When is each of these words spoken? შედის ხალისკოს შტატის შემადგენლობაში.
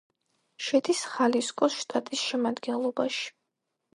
შედის 0.67 1.01
ხალისკოს 1.09 1.77
შტატის 1.83 2.23
შემადგენლობაში. 2.31 3.29